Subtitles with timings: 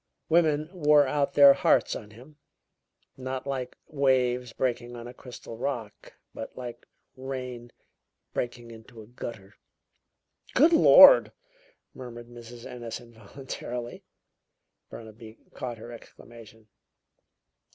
[0.29, 2.37] Women wore out their hearts on him,
[3.17, 7.71] not like waves breaking on a crystal rock, but like rain
[8.33, 9.53] breaking into a gutter."
[10.55, 11.31] "Good Lord!"
[11.93, 12.65] murmured Mrs.
[12.65, 14.03] Ennis involuntarily.
[14.89, 16.67] Burnaby caught her exclamation.